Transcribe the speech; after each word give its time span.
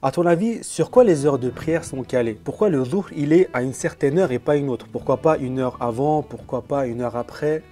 À 0.00 0.12
ton 0.12 0.26
avis, 0.26 0.62
sur 0.62 0.92
quoi 0.92 1.02
les 1.02 1.26
heures 1.26 1.40
de 1.40 1.50
prière 1.50 1.82
sont 1.82 2.04
calées? 2.04 2.38
Pourquoi 2.44 2.68
le 2.68 2.84
dhuhr, 2.84 3.08
il 3.16 3.32
est 3.32 3.48
à 3.52 3.62
une 3.62 3.72
certaine 3.72 4.18
heure 4.18 4.30
et 4.30 4.38
pas 4.38 4.54
une 4.54 4.68
autre? 4.68 4.86
Pourquoi 4.86 5.16
pas 5.16 5.36
une 5.38 5.58
heure 5.58 5.76
avant? 5.82 6.22
Pourquoi 6.22 6.62
pas 6.62 6.86
une 6.86 7.00
heure 7.00 7.16
après? 7.16 7.64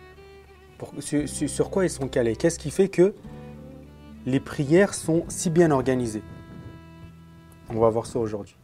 Sur 1.01 1.71
quoi 1.71 1.85
ils 1.85 1.91
sont 1.91 2.09
calés? 2.09 2.35
Qu'est-ce 2.35 2.59
qui 2.59 2.73
fait 2.73 2.89
que 2.89 3.15
les 4.27 4.41
prières 4.41 4.93
sont 4.93 5.25
si 5.29 5.51
bien 5.51 5.71
organisées? 5.71 6.25
On 7.71 7.79
va 7.79 7.91
voir 7.91 8.07
ça 8.07 8.19
aujourd'hui. 8.19 8.56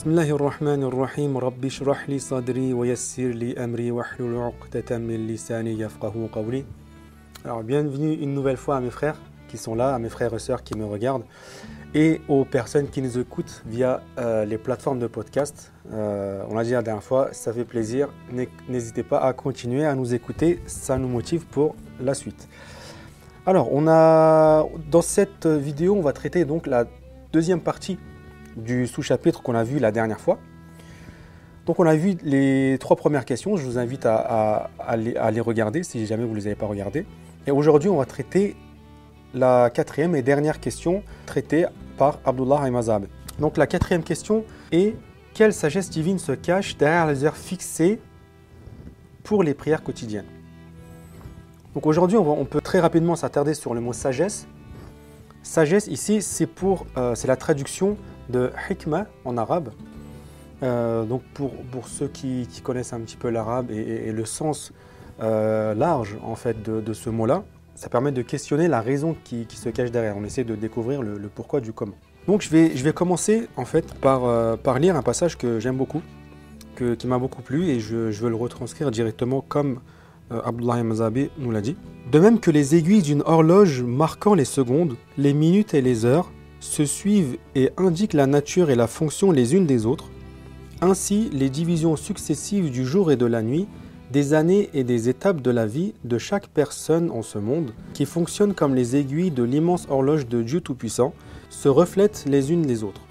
بسم 0.00 0.10
الله 0.10 0.30
الرحمن 0.30 0.82
الرحيم 0.82 1.38
ربي 1.38 1.66
اشرح 1.66 2.08
لي 2.08 2.18
صدري 2.18 2.72
ويسر 2.72 3.22
لي 3.22 3.64
أمري 3.64 3.90
واحلل 3.90 4.38
عقدة 4.38 4.98
من 4.98 5.26
لساني 5.26 5.80
يفقه 5.80 6.28
قولي 6.32 6.64
Alors 7.44 7.62
bienvenue 7.62 8.14
une 8.14 8.34
nouvelle 8.34 8.56
fois 8.56 8.76
à 8.76 8.80
mes 8.80 8.90
frères 8.90 9.16
qui 9.48 9.56
sont 9.56 9.74
là, 9.74 9.94
à 9.94 9.98
mes 9.98 10.08
frères 10.08 10.34
et 10.34 10.38
sœurs 10.38 10.62
qui 10.62 10.76
me 10.76 10.84
regardent 10.84 11.24
et 11.94 12.20
aux 12.28 12.44
personnes 12.44 12.88
qui 12.88 13.00
nous 13.00 13.18
écoutent 13.18 13.62
via 13.66 14.02
euh, 14.18 14.44
les 14.44 14.58
plateformes 14.58 14.98
de 14.98 15.06
podcast. 15.06 15.72
Euh, 15.92 16.42
on 16.50 16.54
l'a 16.54 16.64
dit 16.64 16.72
la 16.72 16.82
dernière 16.82 17.02
fois, 17.02 17.28
ça 17.32 17.52
fait 17.52 17.64
plaisir. 17.64 18.08
N'hésitez 18.68 19.02
pas 19.02 19.20
à 19.20 19.32
continuer 19.32 19.84
à 19.86 19.94
nous 19.94 20.12
écouter, 20.12 20.60
ça 20.66 20.98
nous 20.98 21.08
motive 21.08 21.46
pour 21.46 21.74
la 22.00 22.14
suite. 22.14 22.48
Alors, 23.46 23.72
on 23.72 23.86
a 23.88 24.66
dans 24.90 25.02
cette 25.02 25.46
vidéo, 25.46 25.94
on 25.94 26.02
va 26.02 26.12
traiter 26.12 26.44
donc 26.44 26.66
la 26.66 26.84
deuxième 27.32 27.60
partie 27.60 27.98
du 28.55 28.87
sous-chapitre 28.87 29.41
qu'on 29.41 29.55
a 29.55 29.63
vu 29.63 29.79
la 29.79 29.91
dernière 29.91 30.19
fois. 30.19 30.39
Donc 31.65 31.79
on 31.79 31.85
a 31.85 31.95
vu 31.95 32.17
les 32.23 32.77
trois 32.79 32.95
premières 32.95 33.25
questions, 33.25 33.55
je 33.55 33.63
vous 33.63 33.77
invite 33.77 34.05
à, 34.05 34.69
les, 34.97 35.41
regarder 35.41 35.83
si 35.83 36.05
jamais 36.05 36.23
vous 36.23 36.31
ne 36.31 36.37
les 36.37 36.47
avez 36.47 36.55
pas 36.55 36.65
regardées. 36.65 37.05
Et 37.45 37.51
aujourd'hui 37.51 37.89
on 37.89 37.97
va 37.97 38.05
traiter 38.05 38.55
la 39.33 39.69
quatrième 39.69 40.15
et 40.15 40.21
dernière 40.21 40.59
question 40.59 41.03
traitée 41.25 41.65
par 41.97 42.19
Abdullah 42.25 42.67
Aymazab. 42.67 43.05
Donc 43.39 43.57
la 43.57 43.67
quatrième 43.67 44.03
question 44.03 44.43
est 44.71 44.95
quelle 45.33 45.53
sagesse 45.53 45.89
divine 45.89 46.19
se 46.19 46.31
cache 46.31 46.77
derrière 46.77 47.07
les 47.07 47.23
heures 47.23 47.37
fixées 47.37 47.99
pour 49.23 49.43
les 49.43 49.53
prières 49.53 49.83
quotidiennes? 49.83 50.25
Donc 51.75 51.85
aujourd'hui 51.85 52.17
on, 52.17 52.45
peut 52.45 52.59
très 52.59 52.79
rapidement 52.79 53.15
s'attarder 53.15 53.53
sur 53.53 53.75
le 53.75 53.81
mot 53.81 53.93
sagesse. 53.93 54.47
Sagesse 55.43 55.87
ici 55.87 56.21
c'est 56.21 56.49
euh, 56.97 57.15
c'est 57.15 57.27
la 57.27 57.37
traduction 57.37 57.97
de 58.31 58.51
hikmah 58.69 59.05
en 59.25 59.37
arabe. 59.37 59.69
Euh, 60.63 61.05
donc 61.05 61.23
pour, 61.33 61.51
pour 61.71 61.87
ceux 61.87 62.07
qui, 62.07 62.47
connaissent 62.63 62.93
un 62.93 62.99
petit 62.99 63.17
peu 63.17 63.29
l'arabe 63.29 63.71
et, 63.71 64.11
le 64.11 64.25
sens 64.25 64.71
euh, 65.21 65.73
large 65.73 66.17
en 66.23 66.35
fait 66.35 66.61
de, 66.61 66.93
ce 66.93 67.09
mot-là, 67.09 67.43
ça 67.75 67.89
permet 67.89 68.11
de 68.11 68.21
questionner 68.21 68.67
la 68.67 68.81
raison 68.81 69.15
qui, 69.23 69.47
se 69.49 69.69
cache 69.69 69.91
derrière. 69.91 70.15
On 70.17 70.23
essaie 70.23 70.43
de 70.43 70.55
découvrir 70.55 71.01
le, 71.01 71.19
pourquoi 71.33 71.61
du 71.61 71.73
comment. 71.73 71.95
Donc 72.27 72.41
je 72.41 72.49
vais, 72.49 72.75
je 72.75 72.83
vais 72.83 72.93
commencer 72.93 73.47
en 73.57 73.65
fait 73.65 73.93
par, 73.95 74.25
euh, 74.25 74.55
par 74.55 74.77
lire 74.77 74.95
un 74.95 75.01
passage 75.01 75.37
que 75.37 75.59
j'aime 75.59 75.77
beaucoup, 75.77 76.03
que, 76.75 76.93
qui 76.93 77.07
m'a 77.07 77.17
beaucoup 77.17 77.41
plu 77.41 77.69
et 77.69 77.79
je, 77.79 78.11
je, 78.11 78.21
veux 78.21 78.29
le 78.29 78.35
retranscrire 78.35 78.91
directement 78.91 79.41
comme 79.41 79.79
Abdullah 80.29 80.81
Mazabi 80.83 81.29
nous 81.39 81.51
l'a 81.51 81.59
dit. 81.59 81.75
De 82.11 82.19
même 82.19 82.39
que 82.39 82.51
les 82.51 82.75
aiguilles 82.75 83.01
d'une 83.01 83.21
horloge 83.25 83.81
marquant 83.81 84.33
les 84.33 84.45
secondes, 84.45 84.95
les 85.17 85.33
minutes 85.33 85.73
et 85.73 85.81
les 85.81 86.05
heures, 86.05 86.31
se 86.61 86.85
suivent 86.85 87.37
et 87.55 87.71
indiquent 87.75 88.13
la 88.13 88.27
nature 88.27 88.69
et 88.69 88.75
la 88.75 88.87
fonction 88.87 89.31
les 89.31 89.55
unes 89.55 89.65
des 89.65 89.85
autres, 89.85 90.09
ainsi 90.79 91.29
les 91.33 91.49
divisions 91.49 91.95
successives 91.95 92.71
du 92.71 92.85
jour 92.85 93.11
et 93.11 93.17
de 93.17 93.25
la 93.25 93.41
nuit, 93.41 93.67
des 94.11 94.33
années 94.33 94.69
et 94.73 94.83
des 94.83 95.09
étapes 95.09 95.41
de 95.41 95.51
la 95.51 95.65
vie 95.65 95.93
de 96.03 96.17
chaque 96.17 96.47
personne 96.47 97.09
en 97.11 97.23
ce 97.23 97.39
monde, 97.39 97.71
qui 97.93 98.05
fonctionnent 98.05 98.53
comme 98.53 98.75
les 98.75 98.95
aiguilles 98.95 99.31
de 99.31 99.43
l'immense 99.43 99.87
horloge 99.89 100.27
de 100.27 100.41
Dieu 100.41 100.61
Tout-Puissant, 100.61 101.13
se 101.49 101.67
reflètent 101.67 102.25
les 102.27 102.51
unes 102.51 102.67
les 102.67 102.83
autres. 102.83 103.01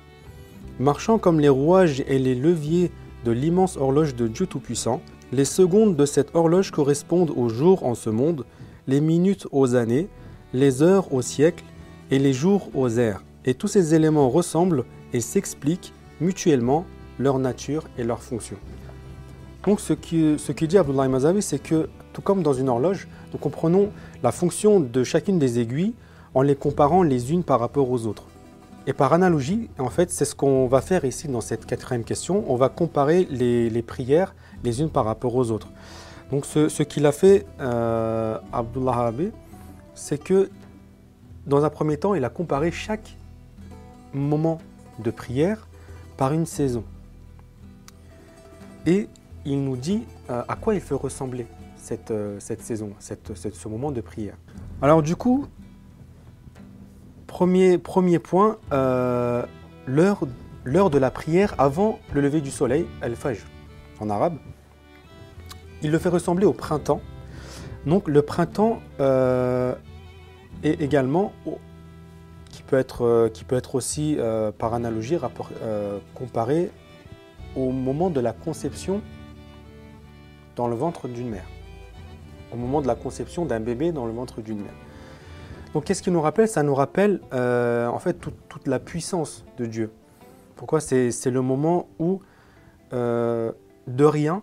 Marchant 0.79 1.19
comme 1.19 1.41
les 1.41 1.49
rouages 1.49 2.05
et 2.07 2.19
les 2.19 2.35
leviers 2.35 2.91
de 3.25 3.33
l'immense 3.33 3.77
horloge 3.77 4.15
de 4.15 4.29
Dieu 4.29 4.47
Tout-Puissant, 4.47 5.03
les 5.33 5.45
secondes 5.45 5.97
de 5.97 6.07
cette 6.07 6.35
horloge 6.35 6.71
correspondent 6.71 7.33
aux 7.35 7.49
jours 7.49 7.85
en 7.85 7.95
ce 7.95 8.11
monde, 8.11 8.45
les 8.87 9.01
minutes 9.01 9.47
aux 9.53 9.75
années, 9.75 10.09
les 10.53 10.83
heures 10.83 11.13
aux 11.13 11.23
siècles 11.23 11.65
et 12.11 12.19
les 12.19 12.33
jours 12.33 12.71
aux 12.75 12.89
ères 12.89 13.23
et 13.45 13.55
tous 13.55 13.69
ces 13.69 13.95
éléments 13.95 14.29
ressemblent 14.29 14.85
et 15.13 15.21
s'expliquent 15.21 15.93
mutuellement 16.21 16.85
leur 17.19 17.39
nature 17.39 17.85
et 17.99 18.05
leur 18.05 18.23
fonction. 18.23 18.57
Donc 19.65 19.81
ce 19.81 19.93
qui, 19.93 20.39
ce 20.39 20.53
dit 20.53 20.79
Abdullah 20.79 21.09
Mazavi, 21.09 21.43
c'est 21.43 21.59
que 21.59 21.89
tout 22.13 22.23
comme 22.23 22.43
dans 22.43 22.55
une 22.55 22.69
horloge, 22.69 23.09
nous 23.33 23.39
comprenons 23.39 23.91
la 24.23 24.33
fonction 24.33 24.81
de 24.81 25.05
chacune 25.05 25.39
des 25.39 25.59
aiguilles 25.59 25.95
en 26.35 26.43
les 26.43 26.57
comparant 26.57 27.03
les 27.03 27.33
unes 27.33 27.45
par 27.45 27.61
rapport 27.61 27.91
aux 27.91 28.07
autres. 28.07 28.25
Et 28.87 28.93
par 28.93 29.13
analogie, 29.13 29.69
en 29.79 29.91
fait, 29.91 30.11
c'est 30.11 30.25
ce 30.25 30.35
qu'on 30.35 30.67
va 30.67 30.81
faire 30.81 31.05
ici 31.05 31.29
dans 31.29 31.43
cette 31.43 31.67
quatrième 31.67 32.05
question. 32.05 32.45
On 32.49 32.57
va 32.57 32.71
comparer 32.71 33.27
les, 33.31 33.83
prières 33.83 34.35
les 34.65 34.81
unes 34.81 34.89
par 34.89 35.05
rapport 35.05 35.35
aux 35.35 35.51
autres. 35.51 35.69
Donc 36.31 36.47
ce, 36.47 36.83
qu'il 36.83 37.05
a 37.07 37.13
fait, 37.13 37.45
euh, 37.61 38.39
Abdullah 38.53 39.13
c'est 39.95 40.23
que 40.23 40.49
dans 41.47 41.65
un 41.65 41.71
premier 41.71 41.99
temps, 41.99 42.15
il 42.15 42.25
a 42.25 42.31
comparé 42.31 42.71
chaque 42.71 43.17
moment 44.15 44.59
de 44.99 45.11
prière 45.11 45.69
par 46.17 46.33
une 46.33 46.47
saison. 46.47 46.85
Et 48.87 49.09
il 49.45 49.63
nous 49.63 49.77
dit 49.77 50.05
euh, 50.29 50.43
à 50.49 50.57
quoi 50.57 50.75
il 50.75 50.81
fait 50.81 50.95
ressembler 50.95 51.47
cette, 51.77 52.11
euh, 52.11 52.39
saison, 52.41 52.93
cette, 52.99 53.35
ce 53.35 53.69
moment 53.69 53.91
de 53.91 54.01
prière. 54.01 54.37
Alors 54.83 55.03
du 55.03 55.17
coup, 55.17 55.47
premier, 57.27 57.79
premier 57.79 58.19
point, 58.19 58.59
euh, 58.73 59.45
l'heure 59.87 60.91
de 60.91 60.99
la 60.99 61.11
prière 61.11 61.55
avant 61.59 61.99
le 62.13 62.21
lever 62.21 62.41
du 62.41 62.51
soleil, 62.51 62.87
al-fajr 63.03 63.47
en 64.01 64.11
arabe. 64.11 64.37
Il 65.83 65.91
le 65.91 65.99
fait 65.99 66.09
ressembler 66.11 66.47
au 66.47 66.53
printemps. 66.53 67.01
Donc 67.87 68.09
le 68.09 68.21
printemps 68.21 68.81
est 68.99 70.83
également 70.83 71.33
être, 72.77 73.05
euh, 73.05 73.29
qui 73.29 73.45
peut 73.45 73.57
être 73.57 73.75
aussi, 73.75 74.17
euh, 74.19 74.53
par 74.53 74.75
analogie, 74.75 75.17
euh, 75.63 75.99
comparé 76.15 76.71
au 77.57 77.71
moment 77.71 78.11
de 78.11 78.21
la 78.21 78.33
conception 78.33 79.01
dans 80.57 80.69
le 80.69 80.77
ventre 80.77 81.09
d'une 81.09 81.29
mère. 81.29 81.47
Au 82.53 82.57
moment 82.57 82.81
de 82.81 82.87
la 82.87 82.95
conception 82.95 83.45
d'un 83.45 83.61
bébé 83.61 83.93
dans 83.93 84.07
le 84.07 84.13
ventre 84.13 84.41
d'une 84.41 84.59
mère. 84.59 84.75
Donc 85.75 85.85
qu'est-ce 85.85 86.03
qui 86.03 86.11
nous 86.11 86.21
rappelle? 86.21 86.49
Ça 86.49 86.63
nous 86.63 86.75
rappelle 86.75 87.21
en 87.33 87.99
fait 87.99 88.15
toute, 88.15 88.67
la 88.67 88.81
puissance 88.81 89.45
de 89.57 89.67
Dieu. 89.67 89.93
Pourquoi? 90.57 90.81
C'est 90.81 91.31
le 91.31 91.43
moment 91.43 91.89
où 92.01 92.21
de 92.91 94.05
rien, 94.05 94.43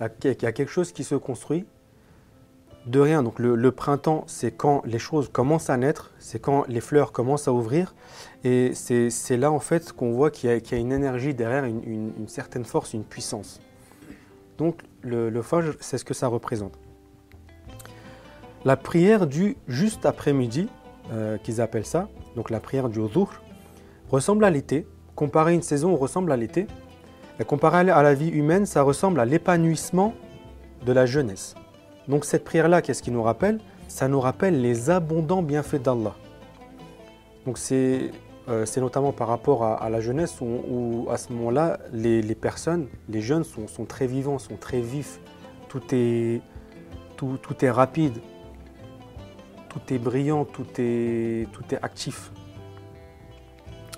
il 0.00 0.36
y 0.42 0.46
a 0.46 0.52
quelque 0.52 0.70
chose 0.70 0.92
qui 0.92 1.04
se 1.04 1.14
construit 1.14 1.64
de 2.88 3.00
rien. 3.00 3.22
Donc 3.22 3.38
le, 3.38 3.70
printemps, 3.70 4.24
c'est 4.26 4.50
quand 4.50 4.82
les 4.84 4.98
choses 4.98 5.28
commencent 5.28 5.70
à 5.70 5.76
naître, 5.76 6.12
c'est 6.18 6.40
quand 6.40 6.64
les 6.68 6.80
fleurs 6.80 7.12
commencent 7.12 7.48
à 7.48 7.52
ouvrir. 7.52 7.94
Et 8.44 8.72
c'est 8.74 9.36
là 9.36 9.52
en 9.52 9.60
fait 9.60 9.92
qu'on 9.92 10.12
voit 10.12 10.30
qu'il 10.30 10.50
y, 10.50 10.74
a 10.74 10.76
une 10.76 10.92
énergie 10.92 11.34
derrière, 11.34 11.64
une, 11.64 12.28
certaine 12.28 12.64
force, 12.64 12.94
une 12.94 13.04
puissance. 13.04 13.60
Donc 14.56 14.82
le, 15.02 15.42
Fajr, 15.42 15.74
c'est 15.80 15.98
ce 15.98 16.04
que 16.04 16.14
ça 16.14 16.26
représente. 16.26 16.78
La 18.64 18.76
prière 18.76 19.26
du 19.26 19.56
juste 19.68 20.04
après-midi, 20.04 20.68
euh, 21.12 21.38
qu'ils 21.38 21.60
appellent 21.60 21.86
ça, 21.86 22.08
donc 22.34 22.50
la 22.50 22.60
prière 22.60 22.88
du 22.88 22.98
Dhuhr, 22.98 23.30
ressemble 24.10 24.44
à 24.44 24.50
l'été. 24.50 24.86
Comparé 25.14 25.52
à 25.52 25.54
une 25.54 25.62
saison, 25.62 25.94
ressemble 25.96 26.32
à 26.32 26.36
l'été. 26.36 26.66
Et 27.40 27.44
comparé 27.44 27.90
à 27.90 28.02
la 28.02 28.14
vie 28.14 28.28
humaine, 28.28 28.66
ça 28.66 28.82
ressemble 28.82 29.20
à 29.20 29.24
l'épanouissement 29.24 30.12
de 30.84 30.92
la 30.92 31.06
jeunesse. 31.06 31.54
Donc 32.08 32.24
cette 32.24 32.44
prière-là, 32.44 32.82
qu'est-ce 32.82 33.02
qui 33.02 33.10
nous 33.10 33.22
rappelle? 33.22 33.60
Ça 33.86 34.08
nous 34.08 34.20
rappelle 34.20 34.60
les 34.60 34.90
abondants 34.90 35.42
bienfaits 35.42 35.82
d'Allah. 35.82 36.14
Donc 37.44 37.58
c'est 37.58 38.10
euh, 38.48 38.64
notamment 38.78 39.12
par 39.12 39.28
rapport 39.28 39.64
à, 39.64 39.90
la 39.90 40.00
jeunesse 40.00 40.40
où, 40.40 41.06
à 41.10 41.18
ce 41.18 41.32
moment-là, 41.34 41.78
les, 41.92 42.22
personnes, 42.34 42.88
les 43.08 43.20
jeunes 43.20 43.44
sont, 43.44 43.84
très 43.84 44.06
vivants, 44.06 44.38
sont 44.38 44.56
très 44.56 44.80
vifs. 44.80 45.20
Tout 45.68 45.82
est, 45.92 46.40
tout, 47.16 47.38
est 47.60 47.70
rapide, 47.70 48.14
tout 49.68 49.80
est 49.92 49.98
brillant, 49.98 50.46
tout 50.46 50.66
est, 50.78 51.46
tout 51.52 51.64
est 51.70 51.78
actif. 51.82 52.32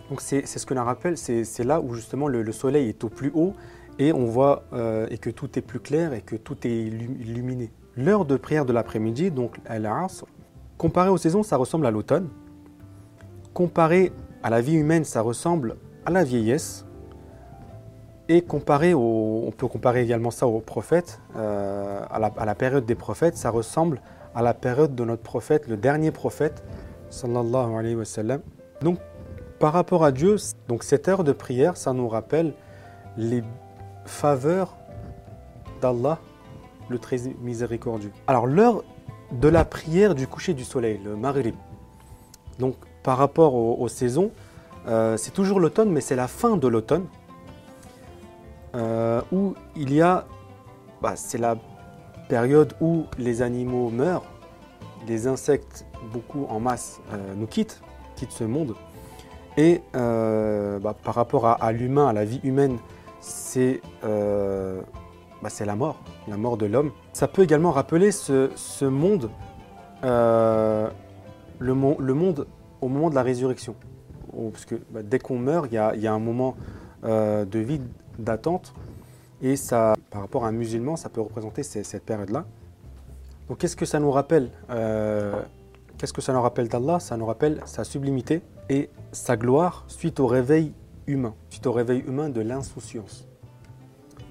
Donc 0.09 0.21
c'est 0.21 0.45
ce 0.45 0.67
que 0.67 0.75
nous 0.75 0.83
rappelle, 0.83 1.17
c'est 1.17 1.65
là 1.65 1.81
où 1.81 1.95
justement 1.95 2.27
le, 2.27 2.51
soleil 2.51 2.89
est 2.89 3.05
au 3.05 3.09
plus 3.09 3.31
haut 3.33 3.55
et 4.01 4.13
on 4.13 4.25
voit 4.25 4.65
euh, 4.73 5.07
et 5.11 5.19
que 5.19 5.31
tout 5.31 5.57
est 5.57 5.63
plus 5.63 5.79
clair 5.79 6.13
et 6.13 6.23
que 6.23 6.35
tout 6.35 6.57
est 6.67 6.77
illuminé. 6.77 7.71
L'heure 7.97 8.25
de 8.25 8.37
prière 8.37 8.65
de 8.65 8.73
l'après-midi, 8.73 9.31
donc 9.31 9.59
al-Asr, 9.67 10.27
comparé 10.79 11.11
aux 11.11 11.19
saisons, 11.19 11.43
ça 11.43 11.57
ressemble 11.57 11.87
à 11.87 11.91
l'automne. 11.91 12.29
Comparé 13.53 14.13
à 14.43 14.51
la 14.51 14.61
vie 14.61 14.75
humaine, 14.75 15.05
ça 15.05 15.21
ressemble 15.21 15.77
à 16.07 16.11
la 16.11 16.25
vieillesse 16.25 16.87
et 18.31 18.43
comparé 18.43 18.95
on 18.95 19.53
peut 19.57 19.67
comparer 19.67 20.03
également 20.03 20.31
ça 20.31 20.47
aux 20.47 20.61
prophètes, 20.61 21.21
euh, 21.37 22.01
à, 22.09 22.19
la, 22.21 22.55
période 22.55 22.87
des 22.87 22.95
prophètes, 22.95 23.37
ça 23.37 23.51
ressemble 23.51 24.01
à 24.37 24.43
la 24.43 24.55
période 24.55 24.95
de 24.95 25.05
notre 25.05 25.23
prophète, 25.23 25.67
le 25.67 25.77
dernier 25.77 26.13
prophète, 26.13 26.63
sallallahu 27.11 27.75
alayhi 27.75 27.97
wa 27.97 28.05
sallam. 28.05 28.41
Donc, 28.83 28.99
par 29.59 29.73
rapport 29.73 30.05
à 30.05 30.13
Dieu, 30.13 30.37
donc 30.69 30.85
cette 30.85 31.09
heure 31.09 31.25
de 31.25 31.33
prière, 31.33 31.77
ça 31.77 31.93
nous 31.93 32.09
rappelle 32.09 32.55
les 33.17 33.43
faveurs 34.07 34.77
d'Allah, 35.83 36.21
le 36.91 36.99
très 36.99 37.19
miséricordieux. 37.41 38.13
Alors, 38.27 38.47
l'heure 38.47 38.83
de 39.33 39.49
la 39.49 39.65
prière 39.65 40.15
du 40.15 40.27
coucher 40.27 40.55
du 40.55 40.65
soleil, 40.65 41.01
le 41.03 41.17
Maghrib. 41.17 41.55
Donc, 42.59 42.75
par 43.03 43.17
rapport 43.17 43.55
aux, 43.55 43.89
saisons, 43.89 44.31
euh, 44.87 45.17
c'est 45.17 45.31
toujours 45.31 45.61
l'automne, 45.61 45.91
mais 45.91 46.01
c'est 46.01 46.17
la 46.17 46.29
fin 46.29 46.57
de 46.57 46.69
l'automne. 46.69 47.07
Euh, 48.75 49.21
où 49.33 49.55
il 49.75 49.93
y 49.93 50.01
a, 50.01 50.27
bah, 51.01 51.17
c'est 51.17 51.39
la 51.39 51.57
période 52.29 52.75
où 52.81 53.05
les 53.19 53.43
animaux 53.43 53.91
meurent, 53.91 54.25
les 55.09 55.27
insectes, 55.27 55.87
beaucoup 56.13 56.47
en 56.49 56.61
masse, 56.61 57.01
euh, 57.13 57.35
nous 57.35 57.47
quittent, 57.47 57.81
quittent 58.17 58.33
ce 58.33 58.45
monde. 58.45 58.75
Et 59.57 59.83
bah, 59.93 60.95
par 61.03 61.15
rapport 61.15 61.47
à, 61.47 61.73
l'humain, 61.73 62.09
à 62.09 62.13
la 62.13 62.25
vie 62.25 62.41
humaine, 62.45 62.79
c'est 63.21 63.83
bah, 65.43 65.49
la 65.65 65.77
mort, 65.77 66.03
la 66.29 66.37
mort 66.37 66.57
de 66.57 66.67
l'homme. 66.67 66.91
Ça 67.13 67.29
peut 67.29 67.43
également 67.43 67.73
rappeler 67.73 68.13
ce, 68.13 68.85
monde, 68.85 69.31
le, 70.03 70.89
le, 71.59 72.15
monde 72.15 72.47
au 72.81 72.89
moment 72.89 73.11
de 73.11 73.15
la 73.15 73.23
résurrection. 73.23 73.75
Parce 74.53 74.65
que 74.65 74.77
dès 75.03 75.19
qu'on 75.19 75.39
meurt, 75.39 75.67
il 75.71 75.75
y 75.75 76.07
a, 76.07 76.13
un 76.13 76.19
moment 76.19 76.57
de 77.03 77.59
vie 77.59 77.81
d'attente. 78.19 78.75
Et 79.43 79.57
ça, 79.57 79.95
par 80.11 80.21
rapport 80.21 80.45
à 80.45 80.49
un 80.49 80.53
musulman, 80.53 80.97
ça 80.97 81.09
peut 81.09 81.21
représenter 81.21 81.63
cette 81.63 82.05
période-là. 82.05 82.45
Donc 83.51 83.59
qu'est-ce 83.59 83.75
que 83.75 83.85
ça 83.85 83.99
nous 83.99 84.13
rappelle 84.13 84.51
euh, 84.71 85.43
Qu'est-ce 85.99 86.13
que 86.13 86.21
ça 86.21 86.33
nous 86.33 86.41
rappelle 86.41 86.69
d'Allah? 86.69 87.01
Ça 87.01 87.17
nous 87.17 87.27
rappelle 87.27 87.61
sa 87.67 87.83
sublimité 87.83 88.43
et 88.69 88.91
sa 89.11 89.37
gloire 89.37 89.85
suite 89.89 90.21
au 90.21 90.29
réveil 90.29 90.73
humain, 91.09 91.35
suite 91.49 91.67
au 91.67 91.73
réveil 91.73 92.05
humain 92.07 92.29
de 92.29 92.41
l'insouciance. 92.41 93.27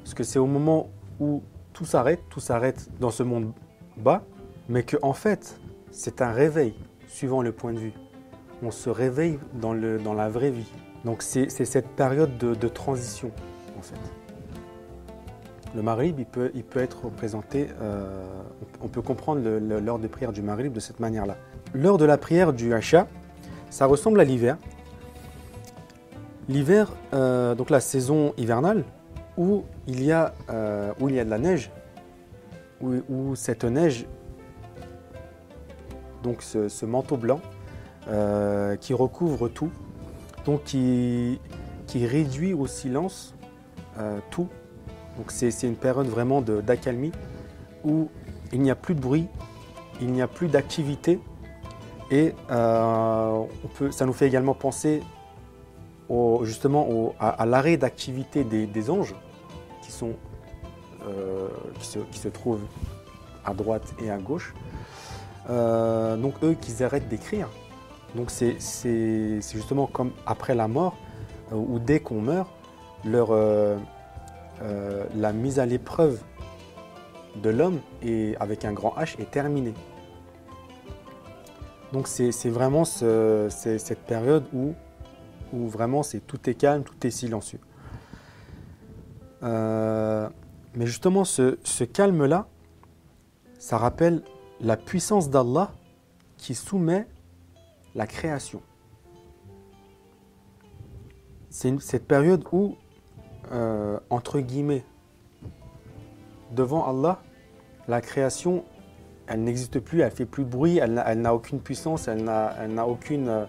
Parce 0.04 0.14
que 0.14 0.24
c'est 0.24 0.40
au 0.40 0.46
moment 0.46 0.90
où 1.20 1.44
tout 1.74 1.86
s'arrête, 1.86 2.22
tout 2.30 2.40
s'arrête 2.40 2.90
dans 3.00 3.12
ce 3.12 3.24
monde 3.24 3.52
bas, 3.98 4.24
mais 4.68 4.84
que 4.84 4.98
en 5.02 5.14
fait, 5.14 5.60
c'est 5.92 6.22
un 6.22 6.32
réveil 6.32 6.74
suivant 7.08 7.42
le 7.42 7.52
point 7.52 7.74
de 7.74 7.80
vue. 7.80 7.94
On 8.62 8.72
se 8.72 8.90
réveille 8.90 9.40
dans, 9.54 9.74
le, 9.74 9.98
dans 9.98 10.14
la 10.14 10.30
vraie 10.30 10.52
vie. 10.52 10.72
Donc 11.06 11.22
c'est 11.22 11.50
cette 11.50 11.88
période 11.88 12.38
de 12.38 12.68
transition 12.68 13.32
fait. 13.82 13.96
Le 15.76 15.82
Maghrib, 15.82 16.20
il 16.20 16.26
peut, 16.26 16.52
il 16.56 16.64
peut 16.64 16.80
être 16.80 17.06
représenté, 17.06 17.68
euh, 17.82 18.26
on 18.82 18.88
peut 18.88 19.02
comprendre 19.02 19.42
l'heure 19.42 20.00
de 20.00 20.08
prière 20.08 20.32
du 20.32 20.42
Maghrib 20.42 20.74
de 20.74 20.80
cette 20.80 21.00
manière-là. 21.00 21.36
L'heure 21.74 21.98
de 21.98 22.06
la 22.06 22.18
prière 22.18 22.54
du 22.54 22.74
Hacha, 22.74 23.08
ça 23.70 23.86
ressemble 23.86 24.20
à 24.20 24.24
l'hiver. 24.24 24.58
L'hiver, 26.48 26.92
euh, 27.14 27.54
donc 27.54 27.70
la 27.70 27.80
saison 27.80 28.34
hivernale, 28.38 28.84
où 29.40 29.64
il 29.88 30.04
y 30.04 30.12
a, 30.12 30.36
euh, 30.52 30.94
où 31.00 31.10
il 31.10 31.16
y 31.16 31.20
a 31.20 31.26
de 31.26 31.32
la 31.32 31.40
neige, 31.40 31.72
où, 32.82 33.36
cette 33.36 33.64
neige, 33.66 34.06
donc 36.22 36.44
ce, 36.44 36.86
manteau 36.86 37.18
blanc, 37.18 37.42
qui 38.80 38.94
recouvre 38.94 39.50
tout, 39.50 39.72
donc 40.46 40.64
qui, 40.64 41.40
qui 41.90 42.06
réduit 42.06 42.54
au 42.54 42.68
silence 42.68 43.34
euh, 44.00 44.20
tout. 44.30 44.48
Donc 45.18 45.32
c'est 45.32 45.64
une 45.64 45.76
période 45.76 46.08
vraiment 46.08 46.42
d'accalmie 46.42 47.12
où 47.84 48.10
il 48.54 48.62
n'y 48.62 48.72
a 48.72 48.76
plus 48.76 48.96
de 48.96 49.02
bruit, 49.02 49.28
il 50.00 50.12
n'y 50.14 50.22
a 50.22 50.28
plus 50.28 50.48
d'activité 50.48 51.20
et 52.12 52.34
euh, 52.52 53.44
on 53.64 53.68
peut, 53.68 53.92
ça 53.92 54.06
nous 54.06 54.14
fait 54.14 54.28
également 54.28 54.54
penser 54.54 55.02
au, 56.08 56.42
justement 56.44 57.14
à, 57.20 57.46
l'arrêt 57.46 57.78
d'activité 57.78 58.44
des, 58.44 58.90
anges 58.90 59.16
qui, 59.90 59.96
sont, 59.96 60.14
euh, 61.08 61.48
qui, 61.80 61.88
se, 61.88 62.00
qui, 62.00 62.20
se, 62.20 62.28
trouvent 62.28 62.66
à 63.44 63.54
droite 63.54 63.94
et 64.00 64.12
à 64.12 64.18
gauche. 64.18 64.54
donc 65.48 66.34
eux 66.44 66.56
qui 66.62 66.84
arrêtent 66.84 67.10
d'écrire. 67.10 67.50
Donc 68.16 68.30
c'est 68.32 69.42
justement 69.42 69.88
comme 69.88 70.12
après 70.26 70.56
la 70.56 70.68
mort 70.68 70.96
ou 71.52 71.80
dès 71.80 72.00
qu'on 72.00 72.22
meurt, 72.22 72.50
leur, 73.06 73.30
euh, 73.32 73.78
euh, 74.62 75.06
la 75.16 75.34
mise 75.34 75.60
à 75.60 75.66
l'épreuve 75.66 76.22
de 77.42 77.50
l'homme 77.50 77.80
avec 78.40 78.66
un 78.66 78.74
grand 78.74 78.94
H 78.98 79.20
est 79.20 79.32
terminée. 79.32 79.74
Donc 81.94 82.08
c'est 82.08 82.50
vraiment 82.50 82.86
cette 82.86 84.00
période 84.06 84.46
où, 84.54 84.74
où 85.54 85.68
vraiment 85.68 86.02
tout 86.28 86.50
est 86.50 86.54
calme, 86.54 86.84
tout 86.84 87.08
est 87.08 87.12
silencieux. 87.12 87.60
Euh, 89.44 90.30
mais 90.76 90.86
justement 90.86 91.24
ce, 91.26 91.84
calme-là, 91.84 92.48
ça 93.58 93.78
rappelle 93.78 94.22
la 94.62 94.78
puissance 94.78 95.30
d'Allah 95.30 95.72
qui 96.38 96.56
soumet 96.56 97.08
la 97.96 98.08
création. 98.08 98.62
C'est 101.50 101.82
cette 101.82 102.08
période 102.08 102.44
où 102.52 102.76
euh, 103.52 104.00
entre 104.12 104.40
guillemets, 104.40 104.84
devant 106.52 106.88
Allah, 106.88 107.20
la 107.88 108.00
création, 108.00 108.64
elle 109.28 109.44
n'existe 109.44 109.80
plus, 109.80 110.02
elle 110.02 110.12
fait 110.12 110.26
plus 110.26 110.44
de 110.44 110.50
bruit, 110.50 110.78
elle 110.78 110.94
n'a 110.94 111.34
aucune 111.34 111.60
puissance, 111.60 112.08
elle 112.08 112.24
n'a 112.24 112.88
aucune, 112.88 113.28
euh, 113.28 113.46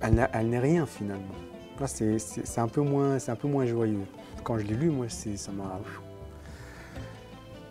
elle 0.00 0.48
n'est 0.48 0.58
rien 0.58 0.86
finalement. 0.86 1.34
C'est 1.86 2.58
un 2.60 2.68
peu 2.68 2.80
moins, 2.80 3.16
un 3.26 3.36
peu 3.36 3.48
moins 3.48 3.66
joyeux. 3.66 4.04
Quand 4.44 4.58
je 4.58 4.64
l'ai 4.64 4.74
lu, 4.74 4.90
moi, 4.90 5.06
ça 5.08 5.52
m'a. 5.52 5.80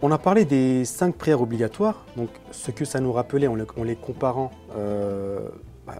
On 0.01 0.11
a 0.11 0.17
parlé 0.17 0.45
des 0.45 0.83
cinq 0.85 1.15
prières 1.15 1.41
obligatoires. 1.41 2.05
Donc, 2.17 2.29
ce 2.51 2.71
que 2.71 2.85
ça 2.85 2.99
nous 2.99 3.11
rappelait 3.11 3.47
en, 3.47 3.55
les 3.83 3.95
comparant, 3.95 4.51
euh, 4.75 5.47
bah, 5.85 5.99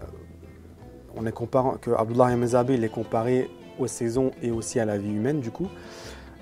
on 1.16 1.26
est 1.26 1.32
comparant 1.32 1.76
que 1.80 1.90
Abdullah 1.90 2.34
les 2.68 2.88
comparait 2.88 3.48
aux 3.78 3.86
saisons 3.86 4.32
et 4.42 4.50
aussi 4.50 4.80
à 4.80 4.84
la 4.84 4.98
vie 4.98 5.12
humaine 5.12 5.40
du 5.40 5.50
coup. 5.50 5.68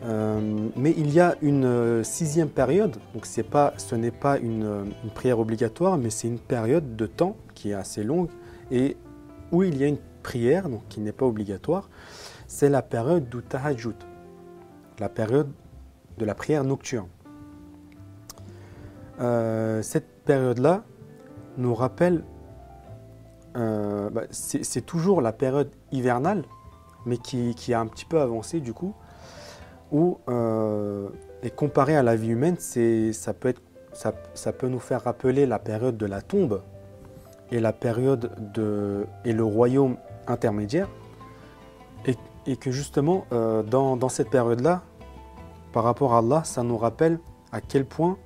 Euh, 0.05 0.69
mais 0.77 0.95
il 0.97 1.13
y 1.13 1.21
a 1.21 1.37
une 1.43 1.67
euh, 1.67 2.03
sixième 2.03 2.49
période, 2.49 2.97
donc 3.13 3.27
pas, 3.51 3.75
ce 3.77 3.95
n'est 3.95 4.11
pas 4.11 4.39
une, 4.39 4.93
prière 5.15 5.39
obligatoire, 5.39 5.99
mais 5.99 6.09
c'est 6.09 6.29
une 6.29 6.39
période 6.39 6.97
de 6.97 7.07
temps 7.07 7.37
qui 7.55 7.71
est 7.71 7.75
assez 7.75 8.03
longue 8.03 8.29
et 8.71 8.97
où 9.53 9.63
il 9.63 9.77
y 9.77 9.85
a 9.85 9.87
une 9.87 9.99
prière, 10.21 10.69
donc 10.69 10.83
qui 10.89 11.01
n'est 11.01 11.13
pas 11.13 11.27
obligatoire, 11.27 11.89
c'est 12.47 12.69
la 12.69 12.83
période 12.83 13.29
du 13.29 13.43
tahajjud, 13.43 13.95
la 14.99 15.09
période 15.09 15.51
de 16.19 16.25
la 16.25 16.35
prière 16.35 16.65
nocturne. 16.65 17.09
Euh, 19.21 19.83
cette 19.83 20.09
période-là 20.25 20.85
nous 21.59 21.75
rappelle, 21.75 22.25
bah, 23.55 24.23
c'est 24.31 24.87
toujours 24.87 25.21
la 25.21 25.33
période 25.33 25.71
hivernale, 25.93 26.45
mais 27.07 27.19
qui, 27.19 27.75
a 27.75 27.81
un 27.81 27.87
petit 27.87 28.05
peu 28.05 28.21
avancé 28.21 28.61
du 28.61 28.73
coup, 28.73 28.95
où, 29.93 30.19
euh, 30.29 31.09
et 31.43 31.51
comparé 31.51 31.97
à 31.97 32.03
la 32.03 32.17
vie 32.17 32.29
humaine, 32.29 32.57
ça 32.59 33.35
peut, 33.35 33.49
être, 33.49 33.63
ça, 33.93 34.53
peut 34.53 34.69
nous 34.69 34.79
faire 34.79 35.03
rappeler 35.05 35.47
la 35.47 35.59
période 35.59 35.97
de 35.97 36.07
la 36.07 36.23
tombe 36.23 36.63
et 37.51 37.61
la 37.61 37.73
période 37.73 38.31
de, 38.53 39.07
et 39.25 39.33
le 39.33 39.45
royaume 39.45 39.97
intermédiaire, 40.31 40.89
et, 42.47 42.57
que 42.57 42.71
justement, 42.71 43.27
euh, 43.33 43.63
dans, 43.63 44.09
cette 44.09 44.31
période-là, 44.31 44.83
par 45.73 45.85
rapport 45.85 46.15
à 46.15 46.19
Allah, 46.19 46.43
ça 46.45 46.63
nous 46.63 46.79
rappelle 46.79 47.21
à 47.53 47.61
quel 47.61 47.85
point 47.85 48.17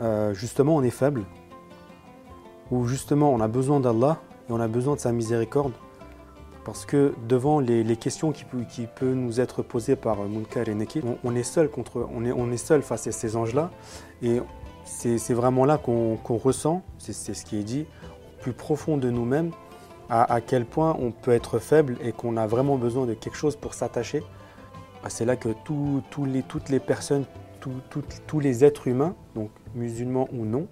euh, 0.00 0.32
justement 0.32 0.74
on 0.74 0.82
est 0.82 0.90
faible, 0.90 1.24
où 2.70 2.86
justement 2.86 3.32
on 3.32 3.40
a 3.40 3.48
besoin 3.48 3.78
d'Allah 3.78 4.18
et 4.48 4.52
on 4.52 4.60
a 4.60 4.68
besoin 4.68 4.94
de 4.94 5.00
sa 5.00 5.12
miséricorde 5.12 5.72
parce 6.68 6.84
que 6.84 7.14
devant 7.26 7.60
les, 7.60 7.96
questions 7.96 8.30
qui, 8.30 8.44
qui 8.68 8.86
peuvent 8.86 9.14
nous 9.14 9.40
être 9.40 9.62
posées 9.62 9.96
par 9.96 10.18
Munkar 10.24 10.68
et 10.68 10.74
Nekir, 10.74 11.02
on, 11.24 11.34
est 11.34 11.42
seul 11.42 11.70
contre, 11.70 12.06
on 12.14 12.52
est, 12.52 12.56
seul 12.58 12.82
face 12.82 13.06
à 13.06 13.12
ces 13.12 13.36
anges-là. 13.36 13.70
Et 14.20 14.42
c'est 14.84 15.32
vraiment 15.32 15.64
là 15.64 15.78
qu'on 15.78 16.18
ressent, 16.26 16.82
c'est 16.98 17.14
ce 17.14 17.44
qui 17.46 17.58
est 17.58 17.62
dit, 17.62 17.86
plus 18.42 18.52
profond 18.52 18.98
de 18.98 19.08
nous-mêmes, 19.08 19.52
à, 20.10 20.40
quel 20.40 20.64
point 20.64 20.96
on 20.98 21.10
peut 21.10 21.32
être 21.32 21.58
faible 21.58 21.96
et 22.02 22.12
qu'on 22.12 22.36
a 22.36 22.46
vraiment 22.46 22.76
besoin 22.76 23.06
de 23.06 23.14
quelque 23.14 23.36
chose 23.36 23.56
pour 23.56 23.74
s'attacher. 23.74 24.22
Bah, 25.02 25.10
c'est 25.10 25.24
là 25.24 25.36
que 25.36 25.48
les, 25.48 26.42
toutes 26.42 26.68
les 26.70 26.80
personnes, 26.80 27.24
tous 28.26 28.40
les 28.40 28.64
êtres 28.64 28.88
humains, 28.88 29.14
donc 29.34 29.50
musulmans 29.74 30.28
ou 30.32 30.44
non, 30.44 30.66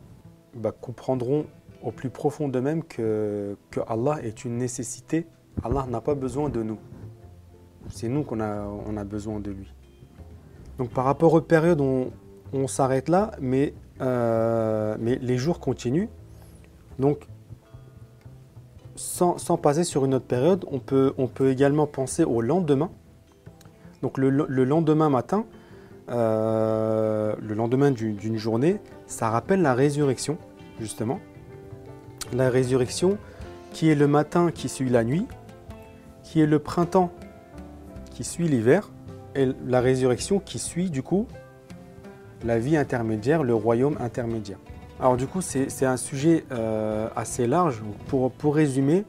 bah, 0.55 0.73
comprendront 0.73 1.47
au 1.83 1.91
plus 1.91 2.11
profond 2.11 2.49
d'eux-mêmes 2.49 2.83
que, 2.83 3.57
que 3.71 3.81
Allah 3.87 4.19
est 4.23 4.45
une 4.45 4.57
nécessité 4.57 5.27
Allah 5.65 5.87
n'a 5.89 6.01
pas 6.01 6.15
besoin 6.15 6.49
de 6.49 6.63
nous. 6.63 6.79
C'est 7.89 8.09
nous 8.09 8.25
qu'on 8.25 8.41
a, 8.41 8.63
on 8.65 8.97
a 8.97 9.05
besoin 9.05 9.41
de 9.41 9.51
lui. 9.51 9.73
Donc 10.79 10.91
par 10.91 11.05
rapport 11.05 11.33
aux 11.35 11.41
périodes, 11.41 11.81
on, 11.81 12.11
on 12.53 12.67
s'arrête 12.67 13.09
là, 13.09 13.33
mais, 13.41 13.75
euh, 14.01 14.97
mais 15.01 15.17
les 15.17 15.39
jours 15.39 15.61
continuent. 15.61 16.09
Donc 16.99 17.27
sans, 18.97 19.57
passer 19.57 19.85
sur 19.85 20.05
une 20.05 20.15
autre 20.15 20.27
période, 20.27 20.65
on 20.71 20.79
peut, 20.79 21.51
également 21.51 21.87
penser 21.87 22.25
au 22.25 22.41
lendemain. 22.41 22.91
Donc 24.03 24.19
le, 24.19 24.29
lendemain 24.31 25.09
matin, 25.09 25.45
euh, 26.11 27.35
le 27.41 27.55
lendemain 27.55 27.91
d'une 27.91 28.37
journée, 28.37 28.79
ça 29.07 29.31
rappelle 29.31 29.63
la 29.63 29.75
résurrection, 29.75 30.39
justement. 30.81 31.21
La 32.33 32.51
résurrection 32.51 33.19
qui 33.73 33.89
est 33.89 33.95
le 33.95 34.09
matin 34.09 34.51
qui 34.51 34.69
suit 34.69 34.89
la 34.89 35.05
nuit, 35.05 35.27
qui 36.23 36.41
est 36.41 36.47
le 36.47 36.59
printemps 36.59 37.13
qui 38.11 38.25
suit 38.25 38.49
l'hiver, 38.49 38.91
et 39.35 39.49
la 39.67 39.83
résurrection 39.83 40.41
qui 40.41 40.59
suit 40.59 40.89
du 40.89 41.03
coup 41.03 41.27
la 42.45 42.59
vie 42.59 42.77
intermédiaire, 42.77 43.43
le 43.43 43.55
royaume 43.55 43.97
intermédiaire. 44.01 44.59
Alors 44.99 45.17
du 45.19 45.27
coup, 45.27 45.43
c'est 45.43 45.85
un 45.85 45.99
sujet 45.99 46.45
euh, 46.53 47.09
assez 47.15 47.47
large. 47.47 47.83
Pour, 48.09 48.33
pour, 48.33 48.55
résumer 48.55 49.05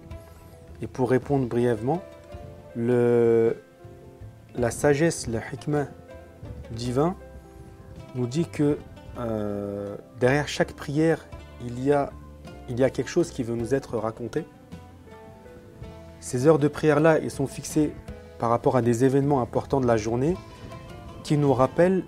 et 0.82 0.88
pour 0.88 1.10
répondre 1.10 1.48
brièvement, 1.48 2.02
le, 2.76 3.56
la 4.56 4.70
sagesse, 4.70 5.28
le 5.28 5.40
hikmah 5.54 5.86
divin 6.72 7.16
nous 8.16 8.28
dit 8.28 8.46
que 8.46 8.78
euh, 9.18 9.96
derrière 10.20 10.50
chaque 10.50 10.74
prière, 10.74 11.26
il 11.62 11.84
y, 11.84 11.94
a, 11.94 12.12
il 12.70 12.78
y 12.78 12.84
a 12.84 12.90
quelque 12.90 13.10
chose 13.10 13.32
qui 13.32 13.44
veut 13.44 13.56
nous 13.56 13.74
être 13.74 13.98
raconté. 13.98 14.46
Ces 16.20 16.48
heures 16.48 16.60
de 16.60 16.68
prière-là, 16.68 17.18
elles 17.18 17.32
sont 17.32 17.48
fixées 17.48 17.94
par 18.40 18.50
rapport 18.50 18.76
à 18.76 18.82
des 18.82 19.06
événements 19.06 19.42
importants 19.42 19.80
de 19.80 19.88
la 19.88 19.98
journée 19.98 20.36
qui 21.24 21.38
nous 21.38 21.54
rappellent 21.54 22.04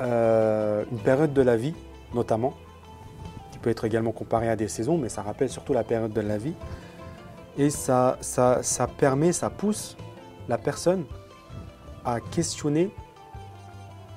euh, 0.00 0.84
une 0.92 0.98
période 0.98 1.32
de 1.32 1.42
la 1.42 1.56
vie, 1.56 1.74
notamment, 2.14 2.54
peut 3.66 3.70
être 3.70 3.84
également 3.84 4.12
comparée 4.12 4.48
à 4.48 4.54
des 4.54 4.68
saisons, 4.68 4.96
mais 4.96 5.08
ça 5.08 5.22
rappelle 5.22 5.48
surtout 5.48 5.72
la 5.72 5.82
période 5.82 6.12
de 6.12 6.20
la 6.20 6.38
vie. 6.38 6.54
Et 7.58 7.68
ça, 7.68 8.16
ça, 8.20 8.62
ça 8.62 8.86
permet, 8.86 9.32
ça 9.32 9.50
pousse 9.50 9.96
la 10.48 10.56
personne 10.56 11.04
à 12.04 12.20
questionner 12.20 12.90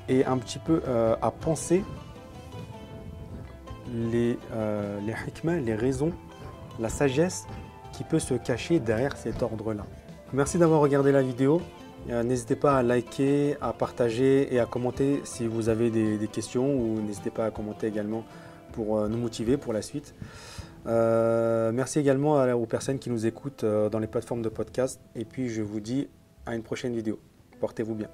et 0.08 0.24
un 0.24 0.38
petit 0.38 0.60
peu 0.60 0.84
euh, 0.88 1.16
à 1.20 1.32
penser 1.32 1.84
les, 3.92 4.38
euh, 4.54 5.00
les 5.02 5.16
hikmah, 5.28 5.56
les 5.56 5.74
raisons, 5.74 6.12
la 6.80 6.90
sagesse 6.90 7.48
qui 7.92 8.04
peut 8.04 8.20
se 8.20 8.36
cacher 8.36 8.80
derrière 8.80 9.18
cet 9.18 9.42
ordre-là. 9.42 9.88
Merci 10.32 10.60
d'avoir 10.60 10.80
regardé 10.80 11.12
la 11.12 11.24
vidéo. 11.24 11.60
Euh, 12.12 12.22
n'hésitez 12.22 12.56
pas 12.56 12.78
à 12.78 12.84
liker, 12.84 13.58
à 13.62 13.74
partager 13.74 14.54
et 14.54 14.60
à 14.60 14.68
commenter 14.68 15.22
si 15.24 15.48
vous 15.48 15.70
avez 15.70 15.90
des, 15.90 16.28
questions 16.28 16.72
ou 16.72 17.02
n'hésitez 17.02 17.32
pas 17.32 17.46
à 17.46 17.50
commenter 17.50 17.88
également 17.88 18.24
pour 18.72 18.98
euh, 18.98 19.08
nous 19.08 19.18
motiver 19.18 19.58
pour 19.58 19.74
la 19.74 19.82
suite. 19.82 20.16
Euh, 20.88 21.72
merci 21.74 22.00
également 22.00 22.42
aux 22.54 22.66
personnes 22.66 23.00
qui 23.00 23.10
nous 23.10 23.26
écoutent 23.26 23.66
dans 23.66 24.00
les 24.00 24.08
plateformes 24.08 24.42
de 24.42 24.50
podcast 24.50 25.02
et 25.16 25.26
puis 25.26 25.50
je 25.50 25.62
vous 25.62 25.82
dis 25.82 26.08
à 26.46 26.56
une 26.56 26.64
prochaine 26.64 26.96
vidéo. 26.96 27.20
Portez-vous 27.60 27.96
bien. 27.96 28.10